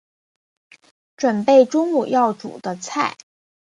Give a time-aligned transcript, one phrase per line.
[1.15, 3.15] 準备中午要煮的菜